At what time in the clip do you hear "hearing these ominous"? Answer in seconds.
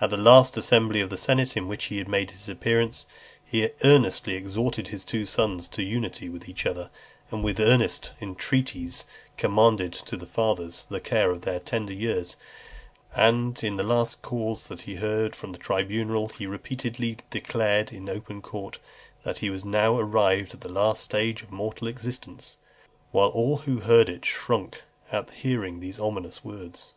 25.32-26.44